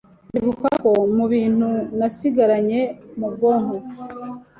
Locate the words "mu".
1.15-1.25, 3.19-3.27